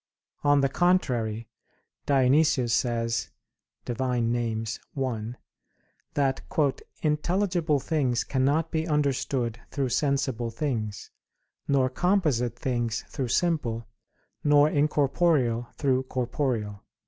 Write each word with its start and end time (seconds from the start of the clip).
On 0.43 0.61
the 0.61 0.67
contrary, 0.67 1.47
Dionysius 2.07 2.73
says 2.73 3.29
(Div. 3.85 3.99
Nom. 3.99 4.65
i) 5.05 5.35
that 6.15 6.41
"intelligible 7.03 7.79
things 7.79 8.23
cannot 8.23 8.71
be 8.71 8.87
understood 8.87 9.59
through 9.69 9.89
sensible 9.89 10.49
things, 10.49 11.11
nor 11.67 11.87
composite 11.87 12.57
things 12.57 13.03
through 13.09 13.27
simple, 13.27 13.85
nor 14.43 14.67
incorporeal 14.71 15.69
through 15.75 16.01
corporeal." 16.01 16.83